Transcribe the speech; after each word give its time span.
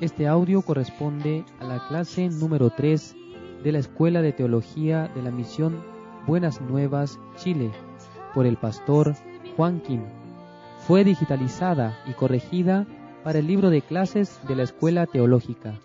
Este 0.00 0.28
audio 0.28 0.62
corresponde 0.62 1.44
a 1.58 1.64
la 1.64 1.88
clase 1.88 2.28
número 2.28 2.70
3 2.70 3.16
de 3.64 3.72
la 3.72 3.80
Escuela 3.80 4.22
de 4.22 4.32
Teología 4.32 5.08
de 5.08 5.22
la 5.22 5.32
Misión 5.32 5.82
Buenas 6.26 6.60
Nuevas, 6.60 7.18
Chile, 7.36 7.72
por 8.32 8.46
el 8.46 8.56
pastor 8.56 9.14
Juan 9.56 9.80
Kim. 9.80 10.02
Fue 10.86 11.02
digitalizada 11.02 11.98
y 12.06 12.12
corregida 12.12 12.86
para 13.24 13.40
el 13.40 13.48
libro 13.48 13.70
de 13.70 13.82
clases 13.82 14.40
de 14.46 14.54
la 14.54 14.62
Escuela 14.62 15.06
Teológica. 15.06 15.80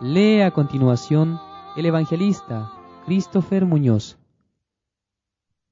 Lee 0.00 0.42
a 0.42 0.52
continuación 0.52 1.40
el 1.76 1.86
evangelista 1.86 2.70
Christopher 3.04 3.66
Muñoz. 3.66 4.16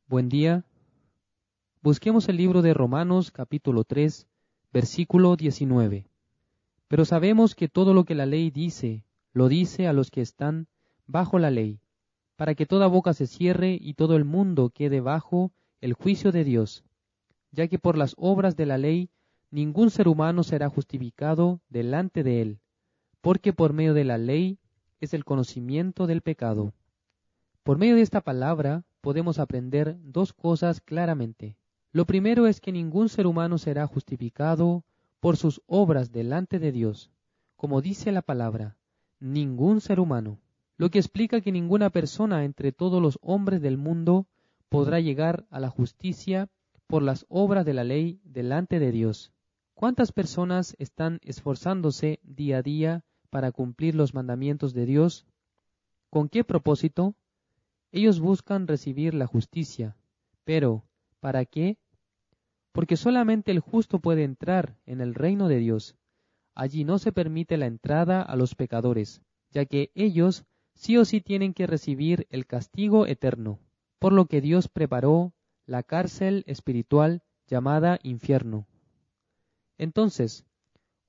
Buen 0.08 0.28
día. 0.28 0.67
Busquemos 1.80 2.28
el 2.28 2.36
libro 2.38 2.60
de 2.60 2.74
Romanos 2.74 3.30
capítulo 3.30 3.84
3, 3.84 4.26
versículo 4.72 5.36
19. 5.36 6.08
Pero 6.88 7.04
sabemos 7.04 7.54
que 7.54 7.68
todo 7.68 7.94
lo 7.94 8.04
que 8.04 8.16
la 8.16 8.26
ley 8.26 8.50
dice, 8.50 9.04
lo 9.32 9.48
dice 9.48 9.86
a 9.86 9.92
los 9.92 10.10
que 10.10 10.20
están 10.20 10.66
bajo 11.06 11.38
la 11.38 11.52
ley, 11.52 11.78
para 12.34 12.56
que 12.56 12.66
toda 12.66 12.88
boca 12.88 13.14
se 13.14 13.28
cierre 13.28 13.78
y 13.80 13.94
todo 13.94 14.16
el 14.16 14.24
mundo 14.24 14.70
quede 14.70 15.00
bajo 15.00 15.52
el 15.80 15.92
juicio 15.92 16.32
de 16.32 16.42
Dios, 16.42 16.82
ya 17.52 17.68
que 17.68 17.78
por 17.78 17.96
las 17.96 18.14
obras 18.18 18.56
de 18.56 18.66
la 18.66 18.76
ley 18.76 19.08
ningún 19.52 19.90
ser 19.90 20.08
humano 20.08 20.42
será 20.42 20.68
justificado 20.68 21.60
delante 21.68 22.24
de 22.24 22.42
él, 22.42 22.58
porque 23.20 23.52
por 23.52 23.72
medio 23.72 23.94
de 23.94 24.04
la 24.04 24.18
ley 24.18 24.58
es 24.98 25.14
el 25.14 25.24
conocimiento 25.24 26.08
del 26.08 26.22
pecado. 26.22 26.72
Por 27.62 27.78
medio 27.78 27.94
de 27.94 28.02
esta 28.02 28.20
palabra 28.20 28.82
podemos 29.00 29.38
aprender 29.38 29.96
dos 30.02 30.32
cosas 30.32 30.80
claramente. 30.80 31.56
Lo 31.98 32.06
primero 32.06 32.46
es 32.46 32.60
que 32.60 32.70
ningún 32.70 33.08
ser 33.08 33.26
humano 33.26 33.58
será 33.58 33.84
justificado 33.88 34.84
por 35.18 35.36
sus 35.36 35.62
obras 35.66 36.12
delante 36.12 36.60
de 36.60 36.70
Dios, 36.70 37.10
como 37.56 37.80
dice 37.80 38.12
la 38.12 38.22
palabra, 38.22 38.76
ningún 39.18 39.80
ser 39.80 39.98
humano, 39.98 40.38
lo 40.76 40.90
que 40.90 41.00
explica 41.00 41.40
que 41.40 41.50
ninguna 41.50 41.90
persona 41.90 42.44
entre 42.44 42.70
todos 42.70 43.02
los 43.02 43.18
hombres 43.20 43.60
del 43.60 43.78
mundo 43.78 44.28
podrá 44.68 45.00
llegar 45.00 45.44
a 45.50 45.58
la 45.58 45.70
justicia 45.70 46.48
por 46.86 47.02
las 47.02 47.26
obras 47.28 47.66
de 47.66 47.74
la 47.74 47.82
ley 47.82 48.20
delante 48.22 48.78
de 48.78 48.92
Dios. 48.92 49.32
¿Cuántas 49.74 50.12
personas 50.12 50.76
están 50.78 51.18
esforzándose 51.24 52.20
día 52.22 52.58
a 52.58 52.62
día 52.62 53.04
para 53.28 53.50
cumplir 53.50 53.96
los 53.96 54.14
mandamientos 54.14 54.72
de 54.72 54.86
Dios? 54.86 55.26
¿Con 56.10 56.28
qué 56.28 56.44
propósito? 56.44 57.16
Ellos 57.90 58.20
buscan 58.20 58.68
recibir 58.68 59.14
la 59.14 59.26
justicia. 59.26 59.96
Pero, 60.44 60.84
¿para 61.18 61.44
qué? 61.44 61.76
Porque 62.78 62.96
solamente 62.96 63.50
el 63.50 63.58
justo 63.58 63.98
puede 63.98 64.22
entrar 64.22 64.76
en 64.86 65.00
el 65.00 65.16
reino 65.16 65.48
de 65.48 65.58
Dios. 65.58 65.96
Allí 66.54 66.84
no 66.84 67.00
se 67.00 67.10
permite 67.10 67.56
la 67.56 67.66
entrada 67.66 68.22
a 68.22 68.36
los 68.36 68.54
pecadores, 68.54 69.20
ya 69.50 69.64
que 69.64 69.90
ellos 69.96 70.44
sí 70.74 70.96
o 70.96 71.04
sí 71.04 71.20
tienen 71.20 71.54
que 71.54 71.66
recibir 71.66 72.28
el 72.30 72.46
castigo 72.46 73.04
eterno, 73.08 73.58
por 73.98 74.12
lo 74.12 74.26
que 74.26 74.40
Dios 74.40 74.68
preparó 74.68 75.32
la 75.66 75.82
cárcel 75.82 76.44
espiritual 76.46 77.24
llamada 77.48 77.98
infierno. 78.04 78.64
Entonces, 79.76 80.46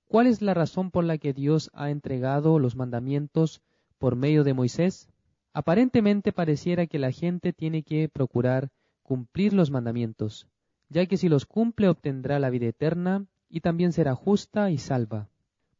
¿cuál 0.07 0.25
es 0.25 0.41
la 0.41 0.55
razón 0.55 0.89
por 0.89 1.03
la 1.03 1.19
que 1.19 1.33
Dios 1.33 1.69
ha 1.75 1.91
entregado 1.91 2.57
los 2.57 2.75
mandamientos 2.75 3.61
por 3.99 4.15
medio 4.15 4.43
de 4.43 4.55
Moisés? 4.55 5.07
Aparentemente 5.53 6.33
pareciera 6.33 6.87
que 6.87 6.97
la 6.97 7.11
gente 7.11 7.53
tiene 7.53 7.83
que 7.83 8.09
procurar 8.09 8.71
cumplir 9.03 9.53
los 9.53 9.69
mandamientos, 9.69 10.47
ya 10.89 11.05
que 11.05 11.17
si 11.17 11.29
los 11.29 11.45
cumple 11.45 11.87
obtendrá 11.87 12.39
la 12.39 12.49
vida 12.49 12.67
eterna 12.67 13.25
y 13.49 13.61
también 13.61 13.93
será 13.93 14.15
justa 14.15 14.71
y 14.71 14.77
salva. 14.77 15.29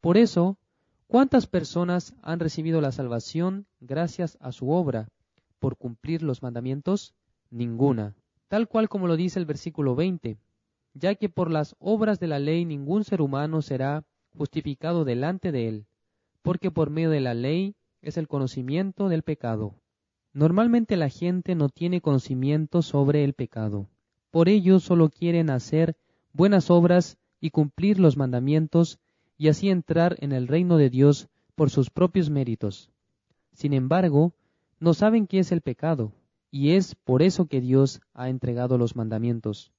Por 0.01 0.17
eso, 0.17 0.57
¿cuántas 1.07 1.47
personas 1.47 2.15
han 2.21 2.39
recibido 2.39 2.79
la 2.81 2.91
salvación 2.91 3.65
gracias 3.79 4.37
a 4.39 4.51
su 4.51 4.71
obra 4.71 5.09
por 5.59 5.77
cumplir 5.77 6.23
los 6.23 6.41
mandamientos? 6.41 7.13
Ninguna. 7.49 8.15
Tal 8.47 8.67
cual 8.67 8.89
como 8.89 9.07
lo 9.07 9.17
dice 9.17 9.39
el 9.39 9.45
versículo 9.45 9.95
20, 9.95 10.37
ya 10.93 11.15
que 11.15 11.29
por 11.29 11.51
las 11.51 11.75
obras 11.79 12.19
de 12.19 12.27
la 12.27 12.39
ley 12.39 12.65
ningún 12.65 13.03
ser 13.03 13.21
humano 13.21 13.61
será 13.61 14.03
justificado 14.35 15.05
delante 15.05 15.51
de 15.51 15.67
él, 15.67 15.85
porque 16.41 16.71
por 16.71 16.89
medio 16.89 17.09
de 17.09 17.21
la 17.21 17.33
ley 17.33 17.75
es 18.01 18.17
el 18.17 18.27
conocimiento 18.27 19.09
del 19.09 19.23
pecado. 19.23 19.75
Normalmente 20.33 20.95
la 20.95 21.09
gente 21.09 21.55
no 21.55 21.69
tiene 21.69 22.01
conocimiento 22.01 22.81
sobre 22.81 23.23
el 23.23 23.33
pecado. 23.33 23.87
Por 24.31 24.49
ello 24.49 24.79
solo 24.79 25.09
quieren 25.09 25.49
hacer 25.49 25.95
buenas 26.33 26.69
obras 26.69 27.17
y 27.41 27.49
cumplir 27.49 27.99
los 27.99 28.17
mandamientos 28.17 28.99
y 29.37 29.47
así 29.47 29.69
entrar 29.69 30.17
en 30.19 30.31
el 30.31 30.47
reino 30.47 30.77
de 30.77 30.89
Dios 30.89 31.27
por 31.55 31.69
sus 31.69 31.89
propios 31.89 32.29
méritos. 32.29 32.91
Sin 33.53 33.73
embargo, 33.73 34.33
no 34.79 34.93
saben 34.93 35.27
qué 35.27 35.39
es 35.39 35.51
el 35.51 35.61
pecado, 35.61 36.11
y 36.51 36.71
es 36.71 36.95
por 36.95 37.21
eso 37.21 37.47
que 37.47 37.61
Dios 37.61 38.01
ha 38.13 38.29
entregado 38.29 38.77
los 38.77 38.95
mandamientos, 38.95 39.71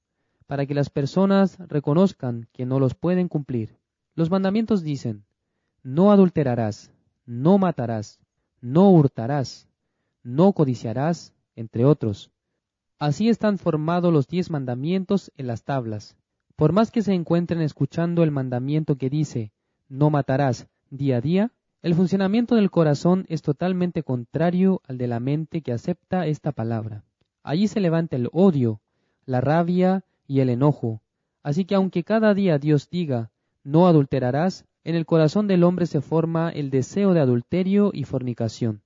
para 0.47 0.65
que 0.65 0.73
las 0.73 0.89
personas 0.89 1.57
reconozcan 1.67 2.47
que 2.53 2.65
no 2.65 2.79
los 2.79 2.93
pueden 2.93 3.27
cumplir. 3.27 3.77
Los 4.15 4.29
mandamientos 4.29 4.83
dicen, 4.83 5.23
no 5.83 6.11
adulterarás, 6.11 6.91
no 7.25 7.57
matarás, 7.57 8.19
no 8.59 8.91
hurtarás, 8.91 9.67
no 10.23 10.53
codiciarás, 10.53 11.33
entre 11.55 11.85
otros. 11.85 12.31
Así 13.01 13.29
están 13.29 13.57
formados 13.57 14.13
los 14.13 14.27
diez 14.27 14.51
mandamientos 14.51 15.31
en 15.35 15.47
las 15.47 15.63
tablas. 15.63 16.15
Por 16.55 16.71
más 16.71 16.91
que 16.91 17.01
se 17.01 17.15
encuentren 17.15 17.59
escuchando 17.59 18.21
el 18.21 18.29
mandamiento 18.29 18.95
que 18.95 19.09
dice, 19.09 19.51
no 19.89 20.11
matarás, 20.11 20.67
día 20.91 21.17
a 21.17 21.21
día, 21.21 21.51
el 21.81 21.95
funcionamiento 21.95 22.53
del 22.53 22.69
corazón 22.69 23.25
es 23.27 23.41
totalmente 23.41 24.03
contrario 24.03 24.83
al 24.87 24.99
de 24.99 25.07
la 25.07 25.19
mente 25.19 25.63
que 25.63 25.73
acepta 25.73 26.27
esta 26.27 26.51
palabra. 26.51 27.03
Allí 27.41 27.67
se 27.67 27.79
levanta 27.79 28.17
el 28.17 28.29
odio, 28.33 28.81
la 29.25 29.41
rabia 29.41 30.05
y 30.27 30.41
el 30.41 30.51
enojo. 30.51 31.01
Así 31.41 31.65
que 31.65 31.73
aunque 31.73 32.03
cada 32.03 32.35
día 32.35 32.59
Dios 32.59 32.87
diga, 32.91 33.31
no 33.63 33.87
adulterarás, 33.87 34.65
en 34.83 34.93
el 34.93 35.07
corazón 35.07 35.47
del 35.47 35.63
hombre 35.63 35.87
se 35.87 36.01
forma 36.01 36.51
el 36.51 36.69
deseo 36.69 37.15
de 37.15 37.21
adulterio 37.21 37.89
y 37.95 38.03
fornicación. 38.03 38.83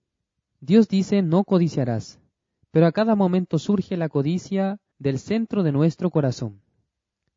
Dios 0.61 0.87
dice 0.87 1.21
no 1.21 1.43
codiciarás, 1.43 2.21
pero 2.75 2.87
a 2.87 2.91
cada 2.91 3.15
momento 3.15 3.57
surge 3.57 3.95
la 3.95 4.09
codicia 4.09 4.81
del 4.99 5.17
centro 5.17 5.63
de 5.63 5.71
nuestro 5.71 6.09
corazón. 6.09 6.59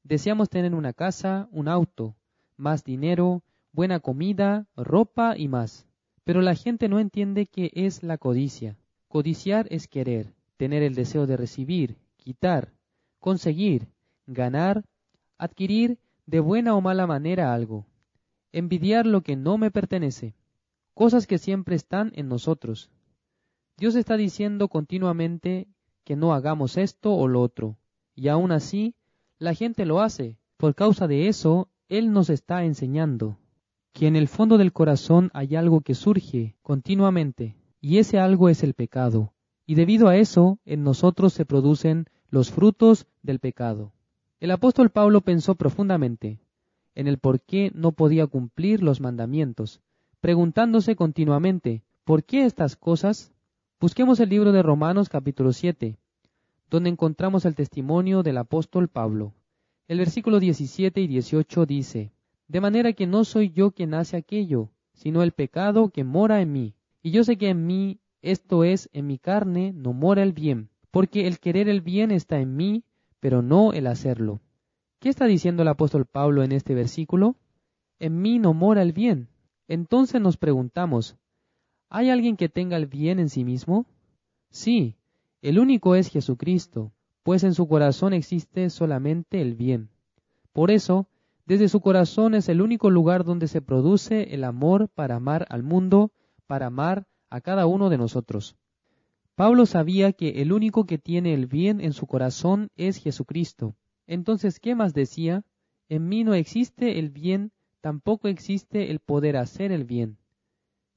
Deseamos 0.03 0.50
tener 0.50 0.75
una 0.75 0.93
casa, 0.93 1.49
un 1.53 1.69
auto, 1.69 2.16
más 2.56 2.82
dinero, 2.82 3.44
buena 3.71 4.00
comida, 4.00 4.66
ropa 4.75 5.37
y 5.37 5.47
más. 5.47 5.87
Pero 6.25 6.43
la 6.43 6.56
gente 6.56 6.88
no 6.88 6.99
entiende 6.99 7.47
qué 7.47 7.71
es 7.72 8.03
la 8.03 8.19
codicia. 8.19 8.76
Codiciar 9.06 9.69
es 9.71 9.87
querer, 9.87 10.34
tener 10.56 10.82
el 10.82 10.97
deseo 10.97 11.28
de 11.28 11.37
recibir, 11.37 11.99
quitar, 12.16 12.72
conseguir, 13.20 13.87
ganar, 14.26 14.82
adquirir 15.38 16.00
de 16.26 16.41
buena 16.41 16.75
o 16.75 16.81
mala 16.81 17.06
manera 17.06 17.55
algo. 17.55 17.87
Envidiar 18.50 19.06
lo 19.06 19.20
que 19.20 19.37
no 19.37 19.56
me 19.56 19.70
pertenece. 19.70 20.34
Cosas 20.94 21.28
que 21.28 21.38
siempre 21.38 21.76
están 21.76 22.10
en 22.16 22.26
nosotros. 22.26 22.91
Dios 23.78 23.94
está 23.94 24.16
diciendo 24.16 24.66
continuamente 24.66 25.69
que 26.03 26.16
no 26.16 26.34
hagamos 26.34 26.77
esto 26.77 27.15
o 27.15 27.28
lo 27.28 27.41
otro. 27.41 27.77
Y 28.16 28.27
aún 28.27 28.50
así, 28.50 28.97
la 29.39 29.55
gente 29.55 29.87
lo 29.87 30.00
hace. 30.00 30.37
Por 30.56 30.75
causa 30.75 31.06
de 31.06 31.28
eso, 31.28 31.69
Él 31.88 32.12
nos 32.12 32.28
está 32.28 32.65
enseñando 32.65 33.38
que 33.93 34.09
en 34.09 34.17
el 34.17 34.27
fondo 34.27 34.59
del 34.59 34.72
corazón 34.72 35.31
hay 35.33 35.55
algo 35.55 35.81
que 35.81 35.94
surge 35.94 36.56
continuamente, 36.61 37.55
y 37.81 37.99
ese 37.99 38.19
algo 38.19 38.49
es 38.49 38.65
el 38.65 38.75
pecado, 38.75 39.33
y 39.65 39.77
debido 39.77 40.09
a 40.09 40.17
eso 40.17 40.59
en 40.65 40.83
nosotros 40.83 41.33
se 41.33 41.47
producen 41.47 42.06
los 42.31 42.50
frutos 42.50 43.06
del 43.22 43.38
pecado. 43.38 43.93
El 44.41 44.50
apóstol 44.50 44.91
Pablo 44.91 45.20
pensó 45.20 45.55
profundamente 45.55 46.41
en 46.97 47.06
el 47.06 47.19
por 47.19 47.41
qué 47.41 47.70
no 47.75 47.93
podía 47.93 48.26
cumplir 48.26 48.82
los 48.82 49.00
mandamientos, 49.00 49.81
preguntándose 50.20 50.97
continuamente, 50.97 51.85
¿por 52.05 52.25
qué 52.25 52.44
estas 52.44 52.75
cosas? 52.75 53.32
Busquemos 53.81 54.19
el 54.19 54.29
libro 54.29 54.51
de 54.51 54.61
Romanos 54.61 55.09
capítulo 55.09 55.53
7, 55.53 55.97
donde 56.69 56.91
encontramos 56.91 57.45
el 57.45 57.55
testimonio 57.55 58.25
del 58.25 58.39
apóstol 58.39 58.89
Pablo. 58.89 59.35
El 59.87 59.99
versículo 59.99 60.41
17 60.41 61.01
y 61.01 61.07
18 61.07 61.65
dice, 61.65 62.11
de 62.49 62.61
manera 62.61 62.93
que 62.93 63.07
no 63.07 63.23
soy 63.23 63.51
yo 63.51 63.71
quien 63.71 63.95
hace 63.95 64.17
aquello, 64.17 64.71
sino 64.95 65.23
el 65.23 65.31
pecado 65.31 65.91
que 65.91 66.03
mora 66.03 66.41
en 66.41 66.51
mí. 66.51 66.75
Y 67.05 67.13
yo 67.13 67.23
sé 67.23 67.39
que 67.39 67.51
en 67.51 67.69
mí, 67.69 68.01
esto 68.21 68.65
es, 68.65 68.91
en 68.93 69.07
mi 69.07 69.17
carne, 69.17 69.73
no 69.73 69.93
mora 69.93 70.25
el 70.25 70.33
bien, 70.33 70.71
porque 70.91 71.29
el 71.29 71.39
querer 71.39 71.69
el 71.69 71.81
bien 71.81 72.11
está 72.11 72.41
en 72.41 72.57
mí, 72.57 72.83
pero 73.21 73.43
no 73.43 73.73
el 73.73 73.87
hacerlo. 73.87 74.41
¿Qué 74.99 75.09
está 75.09 75.27
diciendo 75.27 75.63
el 75.63 75.69
apóstol 75.69 76.05
Pablo 76.05 76.43
en 76.43 76.51
este 76.51 76.75
versículo? 76.75 77.37
En 78.01 78.21
mí 78.21 78.41
no 78.41 78.55
mora 78.55 78.83
el 78.83 78.93
bien. 78.93 79.29
Entonces 79.69 80.21
nos 80.21 80.37
preguntamos, 80.37 81.17
¿hay 81.90 82.11
alguien 82.11 82.37
que 82.37 82.49
tenga 82.49 82.76
el 82.76 82.87
bien 82.87 83.19
en 83.19 83.29
sí 83.29 83.44
mismo? 83.44 83.87
Sí, 84.50 84.96
el 85.43 85.58
único 85.58 85.94
es 85.94 86.08
Jesucristo. 86.08 86.93
pues 87.23 87.44
en 87.44 87.52
su 87.52 87.69
corazón 87.69 88.14
existe 88.14 88.70
solamente 88.70 89.43
el 89.43 89.55
bien. 89.55 89.90
Por 90.55 90.70
eso, 90.70 91.08
desde 91.44 91.69
su 91.69 91.81
corazón 91.81 92.35
es 92.35 92.49
el 92.49 92.62
único 92.62 92.90
lugar 92.90 93.25
donde 93.25 93.49
se 93.49 93.61
produce 93.61 94.35
el 94.35 94.44
amor 94.44 94.88
para 94.88 95.17
amar 95.17 95.46
al 95.50 95.62
mundo, 95.62 96.11
para 96.46 96.67
amar 96.67 97.06
a 97.31 97.40
cada 97.43 97.67
uno 97.67 97.91
de 97.91 97.99
nosotros. 97.99 98.56
Pablo 99.34 99.67
sabía 99.67 100.12
que 100.12 100.43
el 100.43 100.52
único 100.52 100.84
que 100.84 100.99
tiene 100.99 101.32
el 101.32 101.46
bien 101.46 101.81
en 101.81 101.93
su 101.93 102.06
corazón 102.06 102.70
es 102.76 102.96
Jesucristo. 102.96 103.76
Entonces, 104.06 104.58
¿qué 104.58 104.75
más 104.75 104.94
decía? 104.94 105.44
En 105.88 106.08
mí 106.08 106.25
no 106.25 106.34
existe 106.34 106.99
el 106.99 107.11
bien, 107.11 107.52
tampoco 107.81 108.29
existe 108.29 108.91
el 108.91 109.00
poder 109.00 109.37
hacer 109.37 109.70
el 109.70 109.84
bien. 109.84 110.19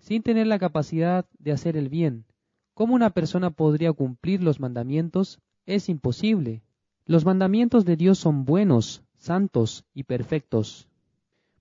Sin 0.01 0.23
tener 0.23 0.47
la 0.47 0.57
capacidad 0.57 1.27
de 1.37 1.51
hacer 1.51 1.77
el 1.77 1.87
bien, 1.87 2.25
¿cómo 2.73 2.95
una 2.95 3.11
persona 3.11 3.51
podría 3.51 3.93
cumplir 3.93 4.41
los 4.41 4.59
mandamientos? 4.59 5.39
Es 5.67 5.89
imposible. 5.89 6.63
Los 7.05 7.23
mandamientos 7.23 7.85
de 7.85 7.95
Dios 7.97 8.17
son 8.17 8.43
buenos, 8.43 9.03
santos 9.15 9.85
y 9.93 10.03
perfectos. 10.03 10.87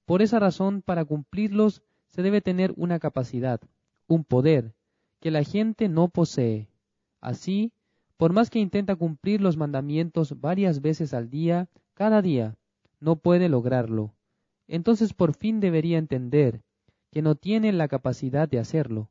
Por 0.06 0.22
esa 0.22 0.38
razón, 0.38 0.80
para 0.80 1.04
cumplirlos 1.04 1.82
se 2.08 2.22
debe 2.22 2.40
tener 2.40 2.72
una 2.78 2.98
capacidad, 2.98 3.60
un 4.08 4.24
poder, 4.24 4.72
que 5.20 5.30
la 5.30 5.44
gente 5.44 5.90
no 5.90 6.08
posee. 6.08 6.66
Así, 7.20 7.72
por 8.16 8.32
más 8.32 8.48
que 8.48 8.58
intenta 8.58 8.96
cumplir 8.96 9.42
los 9.42 9.58
mandamientos 9.58 10.40
varias 10.40 10.80
veces 10.80 11.12
al 11.12 11.28
día, 11.28 11.68
cada 11.92 12.22
día, 12.22 12.56
no 13.00 13.16
puede 13.16 13.50
lograrlo. 13.50 14.14
Entonces 14.66 15.12
por 15.12 15.34
fin 15.34 15.60
debería 15.60 15.98
entender 15.98 16.62
que 17.10 17.22
no 17.22 17.34
tiene 17.34 17.72
la 17.72 17.88
capacidad 17.88 18.48
de 18.48 18.58
hacerlo, 18.58 19.10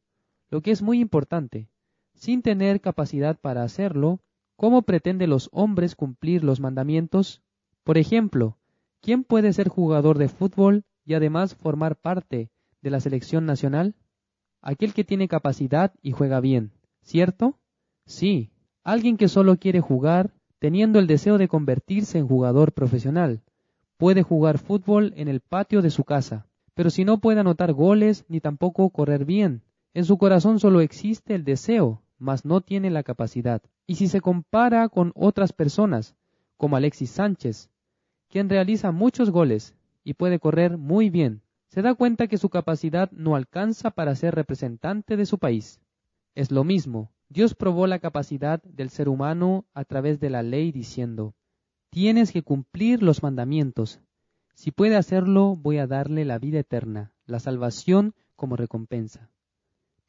lo 0.50 0.62
que 0.62 0.72
es 0.72 0.82
muy 0.82 1.00
importante. 1.00 1.70
Sin 2.14 2.42
tener 2.42 2.82
capacidad 2.82 3.38
para 3.40 3.64
hacerlo, 3.64 4.20
¿cómo 4.56 4.82
pretende 4.82 5.28
los 5.28 5.50
hombres 5.52 5.96
cumplir 5.96 6.44
los 6.44 6.60
mandamientos? 6.60 7.42
Por 7.84 7.98
ejemplo, 7.98 8.58
¿quién 9.02 9.24
puede 9.24 9.54
ser 9.54 9.70
jugador 9.70 10.18
de 10.18 10.28
fútbol 10.28 10.84
y 11.06 11.14
además 11.14 11.56
formar 11.56 11.96
parte 11.96 12.50
de 12.82 12.90
la 12.90 13.00
selección 13.00 13.46
nacional? 13.46 13.96
Aquel 14.62 14.94
que 14.94 15.06
tiene 15.06 15.28
capacidad 15.28 15.94
y 16.02 16.12
juega 16.12 16.40
bien, 16.42 16.72
¿cierto? 17.02 17.58
Sí, 18.06 18.52
alguien 18.84 19.18
que 19.18 19.30
solo 19.30 19.58
quiere 19.58 19.80
jugar, 19.80 20.34
teniendo 20.60 21.00
el 21.00 21.08
deseo 21.08 21.38
de 21.38 21.48
convertirse 21.48 22.18
en 22.18 22.28
jugador 22.28 22.74
profesional, 22.74 23.42
puede 23.98 24.24
jugar 24.24 24.58
fútbol 24.58 25.14
en 25.16 25.28
el 25.28 25.40
patio 25.40 25.82
de 25.82 25.90
su 25.90 26.04
casa, 26.04 26.49
pero 26.80 26.92
si 26.92 27.04
no 27.04 27.20
puede 27.20 27.42
anotar 27.42 27.74
goles 27.74 28.24
ni 28.30 28.40
tampoco 28.40 28.90
correr 28.92 29.26
bien, 29.26 29.64
en 29.94 30.06
su 30.06 30.18
corazón 30.18 30.62
solo 30.62 30.80
existe 30.80 31.36
el 31.36 31.44
deseo, 31.44 32.02
mas 32.18 32.46
no 32.46 32.62
tiene 32.62 32.90
la 32.90 33.04
capacidad. 33.04 33.62
Y 33.86 33.96
si 33.96 34.08
se 34.08 34.22
compara 34.22 34.88
con 34.88 35.12
otras 35.14 35.52
personas, 35.52 36.16
como 36.56 36.78
Alexis 36.78 37.10
Sánchez, 37.10 37.70
quien 38.30 38.48
realiza 38.48 38.94
muchos 38.94 39.30
goles 39.30 39.76
y 40.06 40.14
puede 40.14 40.40
correr 40.40 40.78
muy 40.78 41.10
bien, 41.10 41.42
se 41.68 41.82
da 41.82 41.96
cuenta 41.96 42.28
que 42.28 42.38
su 42.38 42.48
capacidad 42.48 43.12
no 43.12 43.36
alcanza 43.36 43.92
para 43.92 44.16
ser 44.16 44.34
representante 44.34 45.18
de 45.18 45.26
su 45.26 45.38
país. 45.38 45.82
Es 46.34 46.50
lo 46.50 46.64
mismo, 46.64 47.12
Dios 47.28 47.56
probó 47.56 47.88
la 47.88 48.00
capacidad 48.00 48.64
del 48.64 48.90
ser 48.90 49.10
humano 49.10 49.66
a 49.74 49.84
través 49.84 50.22
de 50.22 50.30
la 50.30 50.44
ley 50.44 50.72
diciendo, 50.72 51.34
tienes 51.90 52.32
que 52.32 52.42
cumplir 52.42 53.04
los 53.04 53.22
mandamientos. 53.22 54.00
Si 54.60 54.72
puede 54.72 54.98
hacerlo, 54.98 55.56
voy 55.56 55.78
a 55.78 55.88
darle 55.88 56.26
la 56.26 56.38
vida 56.38 56.60
eterna, 56.60 57.14
la 57.26 57.40
salvación 57.40 58.14
como 58.36 58.58
recompensa. 58.58 59.30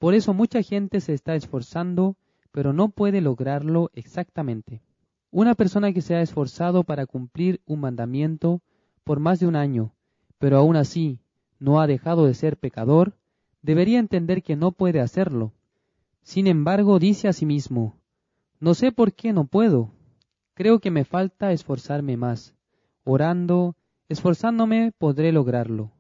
Por 0.00 0.12
eso 0.12 0.34
mucha 0.34 0.60
gente 0.62 1.00
se 1.00 1.14
está 1.14 1.36
esforzando, 1.36 2.16
pero 2.50 2.72
no 2.72 2.88
puede 2.88 3.20
lograrlo 3.20 3.92
exactamente. 3.94 4.82
Una 5.30 5.54
persona 5.54 5.92
que 5.92 6.00
se 6.00 6.16
ha 6.16 6.20
esforzado 6.20 6.82
para 6.82 7.06
cumplir 7.06 7.60
un 7.64 7.78
mandamiento 7.78 8.60
por 9.04 9.20
más 9.20 9.38
de 9.38 9.46
un 9.46 9.54
año, 9.54 9.94
pero 10.40 10.58
aún 10.58 10.74
así 10.74 11.20
no 11.60 11.80
ha 11.80 11.86
dejado 11.86 12.26
de 12.26 12.34
ser 12.34 12.56
pecador, 12.56 13.14
debería 13.62 14.00
entender 14.00 14.42
que 14.42 14.56
no 14.56 14.72
puede 14.72 14.98
hacerlo. 14.98 15.52
Sin 16.22 16.48
embargo, 16.48 16.98
dice 16.98 17.28
a 17.28 17.32
sí 17.32 17.46
mismo, 17.46 18.00
no 18.58 18.74
sé 18.74 18.90
por 18.90 19.12
qué 19.12 19.32
no 19.32 19.44
puedo. 19.44 19.92
Creo 20.54 20.80
que 20.80 20.90
me 20.90 21.04
falta 21.04 21.52
esforzarme 21.52 22.16
más. 22.16 22.56
Orando, 23.04 23.76
esforzándome, 24.10 24.92
podré 24.98 25.30
lograrlo. 25.30 25.92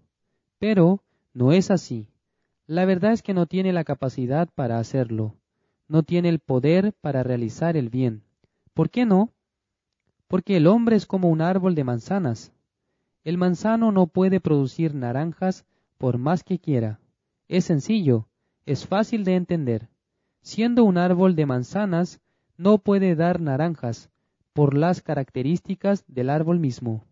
Pero 0.58 1.04
no 1.32 1.52
es 1.52 1.70
así. 1.70 2.08
La 2.66 2.84
verdad 2.84 3.12
es 3.12 3.22
que 3.22 3.34
no 3.34 3.46
tiene 3.46 3.72
la 3.72 3.84
capacidad 3.84 4.48
para 4.52 4.78
hacerlo. 4.78 5.36
No 5.86 6.02
tiene 6.02 6.28
el 6.28 6.40
poder 6.40 6.92
para 7.00 7.22
realizar 7.22 7.76
el 7.76 7.88
bien. 7.88 8.24
¿Por 8.74 8.90
qué 8.90 9.06
no? 9.06 9.32
Porque 10.26 10.56
el 10.56 10.66
hombre 10.66 10.96
es 10.96 11.06
como 11.06 11.28
un 11.28 11.40
árbol 11.40 11.76
de 11.76 11.84
manzanas. 11.84 12.52
El 13.22 13.38
manzano 13.38 13.92
no 13.92 14.08
puede 14.08 14.40
producir 14.40 14.92
naranjas 14.92 15.64
por 15.96 16.18
más 16.18 16.42
que 16.42 16.58
quiera. 16.58 16.98
Es 17.46 17.66
sencillo, 17.66 18.26
es 18.66 18.88
fácil 18.88 19.22
de 19.22 19.36
entender. 19.36 19.88
Siendo 20.42 20.82
un 20.82 20.98
árbol 20.98 21.36
de 21.36 21.46
manzanas, 21.46 22.20
no 22.56 22.78
puede 22.78 23.14
dar 23.14 23.40
naranjas 23.40 24.10
por 24.52 24.76
las 24.76 25.00
características 25.00 26.04
del 26.08 26.28
árbol 26.28 26.58
mismo. 26.58 27.04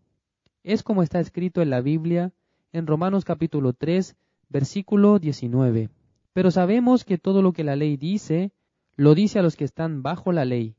Es 0.69 0.83
como 0.83 1.01
está 1.01 1.19
escrito 1.19 1.63
en 1.63 1.71
la 1.71 1.81
Biblia 1.81 2.31
en 2.73 2.85
Romanos 2.85 3.25
capítulo 3.25 3.73
3, 3.73 4.15
versículo 4.49 5.17
19. 5.17 5.89
Pero 6.31 6.51
sabemos 6.51 7.05
que 7.05 7.17
todo 7.17 7.41
lo 7.41 7.53
que 7.53 7.63
la 7.63 7.75
ley 7.75 7.97
dice, 7.97 8.51
lo 8.95 9.15
dice 9.15 9.39
a 9.39 9.41
los 9.41 9.55
que 9.55 9.63
están 9.63 10.03
bajo 10.03 10.31
la 10.31 10.45
ley, 10.45 10.75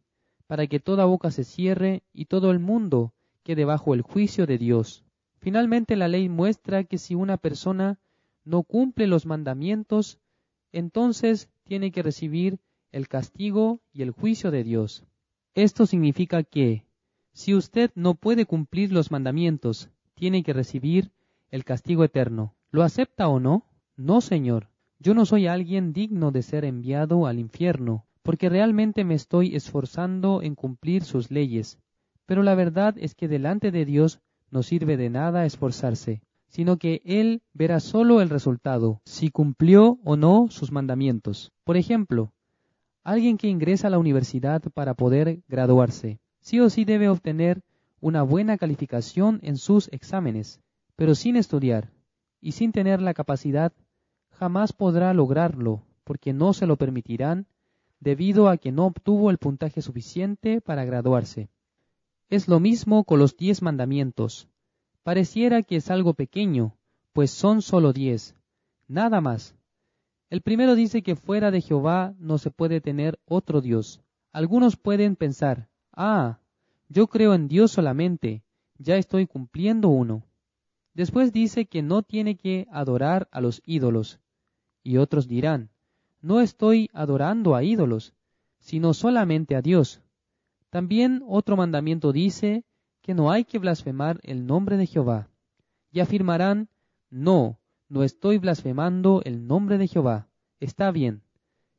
para 0.46 0.68
que 0.68 0.78
toda 0.78 1.06
boca 1.06 1.32
se 1.32 1.42
cierre 1.42 2.04
y 2.12 2.26
todo 2.26 2.52
el 2.52 2.60
mundo 2.60 3.14
quede 3.42 3.64
bajo 3.64 3.92
el 3.92 4.02
juicio 4.02 4.46
de 4.46 4.58
Dios. 4.58 5.04
Finalmente 5.40 5.96
la 5.96 6.06
ley 6.06 6.28
muestra 6.28 6.84
que 6.84 6.96
si 6.96 7.16
una 7.16 7.36
persona 7.36 7.98
no 8.44 8.62
cumple 8.62 9.08
los 9.08 9.26
mandamientos, 9.26 10.20
entonces 10.70 11.50
tiene 11.64 11.90
que 11.90 12.04
recibir 12.04 12.60
el 12.92 13.08
castigo 13.08 13.80
y 13.92 14.02
el 14.02 14.12
juicio 14.12 14.52
de 14.52 14.62
Dios. 14.62 15.04
Esto 15.56 15.84
significa 15.84 16.44
que, 16.44 16.84
si 17.32 17.54
usted 17.54 17.90
no 17.94 18.14
puede 18.14 18.46
cumplir 18.46 18.92
los 18.92 19.10
mandamientos, 19.10 19.90
tiene 20.14 20.42
que 20.42 20.52
recibir 20.52 21.12
el 21.50 21.64
castigo 21.64 22.04
eterno. 22.04 22.54
¿Lo 22.70 22.82
acepta 22.82 23.28
o 23.28 23.40
no? 23.40 23.64
No, 23.96 24.20
Señor. 24.20 24.68
Yo 24.98 25.14
no 25.14 25.24
soy 25.24 25.46
alguien 25.46 25.92
digno 25.92 26.30
de 26.30 26.42
ser 26.42 26.64
enviado 26.64 27.26
al 27.26 27.38
infierno, 27.38 28.04
porque 28.22 28.48
realmente 28.48 29.04
me 29.04 29.14
estoy 29.14 29.56
esforzando 29.56 30.42
en 30.42 30.54
cumplir 30.54 31.04
sus 31.04 31.30
leyes. 31.30 31.78
Pero 32.26 32.42
la 32.42 32.54
verdad 32.54 32.94
es 32.98 33.14
que 33.14 33.28
delante 33.28 33.70
de 33.70 33.84
Dios 33.84 34.20
no 34.50 34.62
sirve 34.62 34.96
de 34.96 35.10
nada 35.10 35.46
esforzarse, 35.46 36.22
sino 36.48 36.76
que 36.76 37.00
Él 37.04 37.42
verá 37.54 37.80
solo 37.80 38.20
el 38.20 38.28
resultado, 38.28 39.00
si 39.04 39.30
cumplió 39.30 39.98
o 40.04 40.16
no 40.16 40.48
sus 40.50 40.70
mandamientos. 40.70 41.52
Por 41.64 41.76
ejemplo, 41.76 42.32
alguien 43.02 43.38
que 43.38 43.48
ingresa 43.48 43.86
a 43.86 43.90
la 43.90 43.98
universidad 43.98 44.62
para 44.74 44.94
poder 44.94 45.40
graduarse, 45.48 46.20
sí 46.40 46.60
o 46.60 46.70
sí 46.70 46.84
debe 46.84 47.08
obtener 47.08 47.62
una 48.00 48.22
buena 48.22 48.56
calificación 48.58 49.40
en 49.42 49.56
sus 49.56 49.88
exámenes, 49.92 50.60
pero 50.96 51.14
sin 51.14 51.36
estudiar 51.36 51.90
y 52.40 52.52
sin 52.52 52.72
tener 52.72 53.00
la 53.02 53.14
capacidad, 53.14 53.72
jamás 54.30 54.72
podrá 54.72 55.12
lograrlo, 55.14 55.82
porque 56.04 56.32
no 56.32 56.52
se 56.52 56.66
lo 56.66 56.76
permitirán 56.76 57.46
debido 58.00 58.48
a 58.48 58.56
que 58.56 58.72
no 58.72 58.86
obtuvo 58.86 59.30
el 59.30 59.38
puntaje 59.38 59.82
suficiente 59.82 60.60
para 60.60 60.84
graduarse. 60.84 61.50
Es 62.30 62.48
lo 62.48 62.60
mismo 62.60 63.04
con 63.04 63.18
los 63.18 63.36
diez 63.36 63.60
mandamientos. 63.60 64.48
Pareciera 65.02 65.62
que 65.62 65.76
es 65.76 65.90
algo 65.90 66.14
pequeño, 66.14 66.76
pues 67.12 67.30
son 67.30 67.60
solo 67.62 67.92
diez, 67.92 68.34
nada 68.88 69.20
más. 69.20 69.54
El 70.30 70.42
primero 70.42 70.74
dice 70.74 71.02
que 71.02 71.16
fuera 71.16 71.50
de 71.50 71.60
Jehová 71.60 72.14
no 72.18 72.38
se 72.38 72.50
puede 72.50 72.80
tener 72.80 73.18
otro 73.24 73.60
Dios. 73.60 74.00
Algunos 74.32 74.76
pueden 74.76 75.16
pensar, 75.16 75.69
ah, 76.00 76.38
yo 76.88 77.08
creo 77.08 77.34
en 77.34 77.46
Dios 77.46 77.72
solamente, 77.72 78.42
ya 78.78 78.96
estoy 78.96 79.26
cumpliendo 79.26 79.90
uno. 79.90 80.24
Después 80.94 81.30
dice 81.30 81.66
que 81.66 81.82
no 81.82 82.02
tiene 82.02 82.36
que 82.36 82.66
adorar 82.72 83.28
a 83.30 83.42
los 83.42 83.60
ídolos. 83.66 84.18
Y 84.82 84.96
otros 84.96 85.28
dirán, 85.28 85.68
no 86.22 86.40
estoy 86.40 86.88
adorando 86.94 87.54
a 87.54 87.62
ídolos, 87.62 88.14
sino 88.60 88.94
solamente 88.94 89.54
a 89.56 89.62
Dios. 89.62 90.00
También 90.70 91.22
otro 91.28 91.56
mandamiento 91.56 92.12
dice 92.12 92.64
que 93.02 93.12
no 93.12 93.30
hay 93.30 93.44
que 93.44 93.58
blasfemar 93.58 94.20
el 94.22 94.46
nombre 94.46 94.78
de 94.78 94.86
Jehová. 94.86 95.28
Y 95.92 96.00
afirmarán, 96.00 96.70
no, 97.10 97.58
no 97.90 98.04
estoy 98.04 98.38
blasfemando 98.38 99.20
el 99.24 99.46
nombre 99.46 99.76
de 99.76 99.86
Jehová. 99.86 100.28
Está 100.60 100.92
bien. 100.92 101.20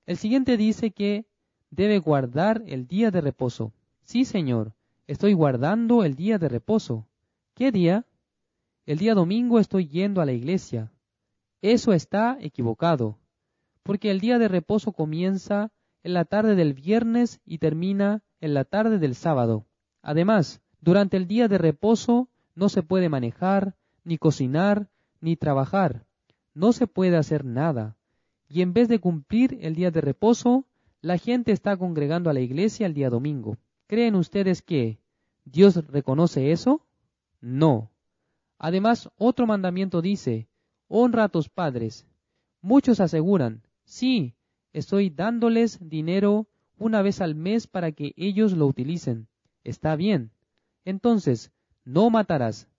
El 0.06 0.18
siguiente 0.18 0.58
dice 0.58 0.92
que 0.92 1.26
debe 1.72 1.98
guardar 1.98 2.62
el 2.68 2.86
día 2.86 3.10
de 3.10 3.22
reposo. 3.22 3.74
Sí, 4.12 4.26
Señor, 4.26 4.74
estoy 5.08 5.32
guardando 5.32 6.04
el 6.04 6.18
día 6.18 6.38
de 6.38 6.50
reposo. 6.50 7.08
¿Qué 7.56 7.72
día? 7.72 8.06
El 8.86 8.98
día 8.98 9.14
domingo 9.14 9.58
estoy 9.58 9.88
yendo 9.88 10.20
a 10.20 10.26
la 10.26 10.34
iglesia. 10.34 10.92
Eso 11.62 11.94
está 11.94 12.36
equivocado, 12.42 13.20
porque 13.84 14.12
el 14.12 14.20
día 14.20 14.38
de 14.38 14.50
reposo 14.50 14.92
comienza 14.92 15.72
en 16.04 16.14
la 16.14 16.26
tarde 16.26 16.56
del 16.56 16.74
viernes 16.74 17.40
y 17.46 17.60
termina 17.60 18.22
en 18.42 18.54
la 18.54 18.66
tarde 18.66 19.00
del 19.00 19.16
sábado. 19.16 19.66
Además, 20.02 20.62
durante 20.82 21.16
el 21.16 21.26
día 21.26 21.48
de 21.48 21.58
reposo 21.58 22.28
no 22.54 22.68
se 22.68 22.84
puede 22.84 23.08
manejar, 23.08 23.76
ni 24.04 24.18
cocinar, 24.18 24.90
ni 25.22 25.38
trabajar. 25.38 26.06
No 26.54 26.74
se 26.74 26.86
puede 26.86 27.16
hacer 27.16 27.46
nada. 27.46 27.96
Y 28.50 28.62
en 28.62 28.74
vez 28.74 28.90
de 28.90 29.00
cumplir 29.00 29.58
el 29.62 29.74
día 29.74 29.90
de 29.90 30.02
reposo, 30.02 30.66
la 31.00 31.18
gente 31.18 31.54
está 31.54 31.78
congregando 31.78 32.30
a 32.30 32.34
la 32.34 32.42
iglesia 32.42 32.86
el 32.86 32.94
día 32.94 33.10
domingo. 33.10 33.58
¿Creen 33.92 34.16
ustedes 34.16 34.62
que 34.62 35.02
Dios 35.44 35.86
reconoce 35.88 36.54
eso? 36.54 36.88
No. 37.42 37.92
Además, 38.58 39.10
otro 39.18 39.46
mandamiento 39.46 40.02
dice, 40.02 40.48
honra 40.88 41.26
a 41.26 41.28
tus 41.28 41.50
padres. 41.50 42.08
Muchos 42.62 43.02
aseguran, 43.02 43.64
sí, 43.84 44.34
estoy 44.72 45.10
dándoles 45.10 45.78
dinero 45.90 46.48
una 46.78 47.02
vez 47.02 47.20
al 47.20 47.36
mes 47.36 47.68
para 47.68 47.92
que 47.92 48.14
ellos 48.16 48.54
lo 48.54 48.66
utilicen. 48.66 49.28
Está 49.66 49.98
bien. 49.98 50.32
Entonces, 50.86 51.52
no 51.84 52.10
matarás. 52.10 52.70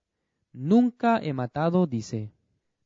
Nunca 0.51 1.19
he 1.19 1.31
matado, 1.31 1.85
dice. 1.85 2.33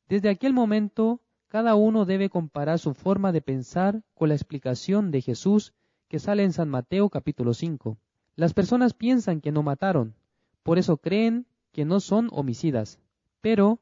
Desde 0.06 0.28
aquel 0.28 0.52
momento, 0.52 1.22
cada 1.46 1.76
uno 1.76 2.04
debe 2.04 2.28
comparar 2.28 2.78
su 2.78 2.92
forma 2.92 3.32
de 3.32 3.40
pensar 3.40 4.02
con 4.12 4.28
la 4.28 4.34
explicación 4.34 5.12
de 5.12 5.22
Jesús 5.22 5.72
que 6.08 6.18
sale 6.18 6.44
en 6.44 6.52
San 6.52 6.68
Mateo 6.68 7.08
capítulo 7.08 7.54
5. 7.54 7.96
Las 8.38 8.54
personas 8.54 8.94
piensan 8.94 9.40
que 9.40 9.50
no 9.50 9.64
mataron, 9.64 10.14
por 10.62 10.78
eso 10.78 10.98
creen 10.98 11.44
que 11.72 11.84
no 11.84 11.98
son 11.98 12.28
homicidas. 12.30 13.00
Pero, 13.40 13.80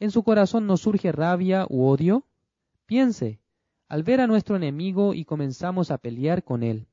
¿en 0.00 0.10
su 0.10 0.24
corazón 0.24 0.66
no 0.66 0.76
surge 0.76 1.12
rabia 1.12 1.66
u 1.70 1.84
odio? 1.84 2.24
Piense, 2.86 3.38
al 3.88 4.02
ver 4.02 4.20
a 4.20 4.26
nuestro 4.26 4.56
enemigo 4.56 5.14
y 5.14 5.24
comenzamos 5.24 5.92
a 5.92 5.98
pelear 5.98 6.42
con 6.42 6.64
él, 6.64 6.88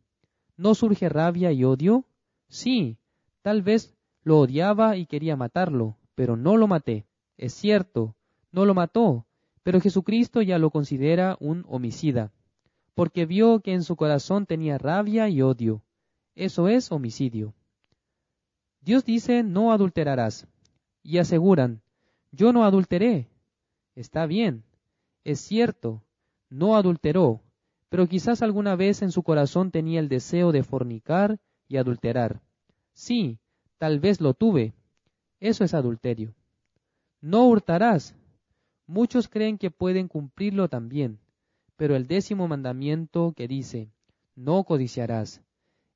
¿no 0.55 0.75
surge 0.75 1.09
rabia 1.09 1.51
y 1.51 1.63
odio? 1.63 2.05
Sí, 2.47 2.99
tal 3.41 3.63
vez 3.63 3.97
lo 4.21 4.37
odiaba 4.37 4.95
y 4.95 5.07
quería 5.07 5.35
matarlo, 5.35 5.97
pero 6.13 6.37
no 6.37 6.57
lo 6.57 6.67
maté. 6.67 7.07
Es 7.37 7.53
cierto, 7.53 8.15
no 8.51 8.65
lo 8.65 8.75
mató, 8.75 9.25
pero 9.63 9.81
Jesucristo 9.81 10.43
ya 10.43 10.59
lo 10.59 10.69
considera 10.69 11.37
un 11.39 11.65
homicida, 11.67 12.31
porque 12.93 13.25
vio 13.25 13.61
que 13.61 13.73
en 13.73 13.81
su 13.81 13.95
corazón 13.95 14.45
tenía 14.45 14.77
rabia 14.77 15.27
y 15.27 15.41
odio. 15.41 15.81
Eso 16.39 16.69
es 16.69 16.89
homicidio. 16.93 17.53
Dios 18.79 19.03
dice, 19.03 19.43
no 19.43 19.73
adulterarás, 19.73 20.47
y 21.03 21.17
aseguran, 21.17 21.81
yo 22.31 22.53
no 22.53 22.63
adulteré. 22.63 23.27
Está 23.93 24.25
bien, 24.25 24.63
es 25.25 25.41
cierto, 25.41 26.01
no 26.49 26.77
adulteró, 26.77 27.41
pero 27.89 28.07
quizás 28.07 28.41
alguna 28.41 28.77
vez 28.77 29.01
en 29.01 29.11
su 29.11 29.21
corazón 29.21 29.69
tenía 29.69 29.99
el 29.99 30.07
deseo 30.07 30.53
de 30.53 30.63
fornicar 30.63 31.41
y 31.67 31.75
adulterar. 31.75 32.39
Sí, 32.93 33.37
tal 33.77 33.99
vez 33.99 34.21
lo 34.21 34.33
tuve. 34.33 34.71
Eso 35.41 35.65
es 35.65 35.73
adulterio. 35.73 36.33
No 37.19 37.49
hurtarás. 37.49 38.15
Muchos 38.87 39.27
creen 39.27 39.57
que 39.57 39.71
pueden 39.71 40.07
cumplirlo 40.07 40.69
también, 40.69 41.19
pero 41.75 41.97
el 41.97 42.07
décimo 42.07 42.47
mandamiento 42.47 43.33
que 43.35 43.49
dice, 43.49 43.91
no 44.35 44.63
codiciarás, 44.63 45.41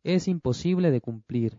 es 0.04 0.28
imposible 0.28 0.92
de 0.92 1.02
cumplir, 1.02 1.58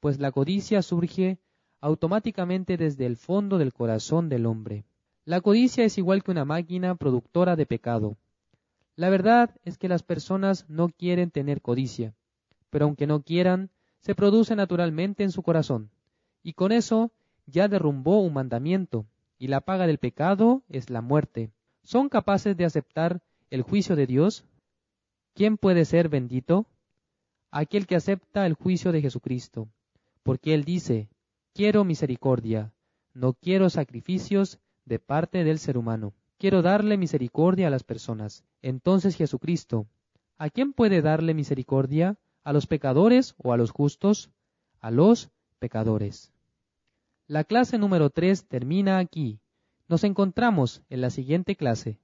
pues 0.00 0.18
la 0.18 0.32
codicia 0.32 0.82
surge 0.82 1.38
automáticamente 1.80 2.76
desde 2.76 3.06
el 3.06 3.16
fondo 3.16 3.58
del 3.58 3.72
corazón 3.72 4.28
del 4.28 4.46
hombre. 4.46 4.84
La 5.24 5.40
codicia 5.40 5.84
es 5.84 5.98
igual 5.98 6.22
que 6.22 6.30
una 6.30 6.44
máquina 6.44 6.94
productora 6.94 7.56
de 7.56 7.66
pecado. 7.66 8.16
La 8.96 9.10
verdad 9.10 9.54
es 9.64 9.78
que 9.78 9.88
las 9.88 10.02
personas 10.02 10.66
no 10.68 10.88
quieren 10.88 11.30
tener 11.30 11.62
codicia, 11.62 12.14
pero 12.70 12.84
aunque 12.84 13.06
no 13.06 13.22
quieran, 13.22 13.70
se 14.00 14.14
produce 14.14 14.56
naturalmente 14.56 15.24
en 15.24 15.30
su 15.30 15.42
corazón, 15.42 15.90
y 16.42 16.54
con 16.54 16.72
eso 16.72 17.12
ya 17.46 17.68
derrumbó 17.68 18.20
un 18.20 18.32
mandamiento, 18.32 19.06
y 19.38 19.48
la 19.48 19.60
paga 19.60 19.86
del 19.86 19.98
pecado 19.98 20.62
es 20.68 20.90
la 20.90 21.00
muerte. 21.00 21.50
¿Son 21.82 22.08
capaces 22.08 22.56
de 22.56 22.64
aceptar 22.64 23.22
el 23.50 23.62
juicio 23.62 23.96
de 23.96 24.06
Dios? 24.06 24.44
¿Quién 25.34 25.56
puede 25.56 25.84
ser 25.84 26.08
bendito? 26.08 26.66
Aquel 27.50 27.86
que 27.86 27.96
acepta 27.96 28.46
el 28.46 28.54
juicio 28.54 28.92
de 28.92 29.02
Jesucristo, 29.02 29.68
porque 30.22 30.54
Él 30.54 30.64
dice, 30.64 31.08
quiero 31.52 31.84
misericordia, 31.84 32.72
no 33.12 33.32
quiero 33.34 33.70
sacrificios 33.70 34.60
de 34.84 34.98
parte 34.98 35.44
del 35.44 35.58
ser 35.58 35.76
humano. 35.76 36.14
Quiero 36.38 36.62
darle 36.62 36.96
misericordia 36.96 37.66
a 37.66 37.70
las 37.70 37.84
personas. 37.84 38.44
Entonces 38.62 39.16
Jesucristo, 39.16 39.86
¿a 40.38 40.48
quién 40.48 40.72
puede 40.72 41.02
darle 41.02 41.34
misericordia? 41.34 42.16
¿A 42.44 42.52
los 42.52 42.66
pecadores 42.66 43.34
o 43.38 43.52
a 43.52 43.56
los 43.56 43.72
justos? 43.72 44.30
A 44.80 44.90
los 44.90 45.30
pecadores. 45.58 46.32
La 47.26 47.44
clase 47.44 47.78
número 47.78 48.10
3 48.10 48.46
termina 48.46 48.98
aquí. 48.98 49.38
Nos 49.88 50.04
encontramos 50.04 50.82
en 50.88 51.00
la 51.00 51.10
siguiente 51.10 51.56
clase. 51.56 51.98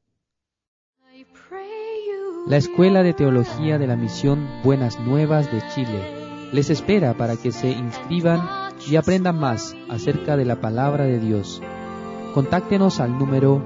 La 2.47 2.59
Escuela 2.59 3.03
de 3.03 3.13
Teología 3.13 3.77
de 3.77 3.89
la 3.89 3.97
Misión 3.97 4.49
Buenas 4.63 5.01
Nuevas 5.01 5.51
de 5.51 5.61
Chile 5.75 6.49
les 6.53 6.71
espera 6.71 7.15
para 7.15 7.35
que 7.35 7.51
se 7.51 7.71
inscriban 7.71 8.41
y 8.89 8.95
aprendan 8.95 9.41
más 9.41 9.75
acerca 9.89 10.37
de 10.37 10.45
la 10.45 10.61
palabra 10.61 11.07
de 11.07 11.19
Dios. 11.19 11.61
Contáctenos 12.35 13.01
al 13.01 13.19
número 13.19 13.61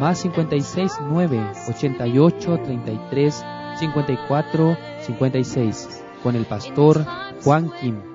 más 0.00 0.18
56 0.18 0.94
9 1.10 1.40
88 1.68 2.58
33 2.64 3.44
54 3.78 4.76
56 5.02 6.04
con 6.24 6.34
el 6.34 6.44
pastor 6.44 7.06
Juan 7.44 7.70
Kim. 7.80 8.13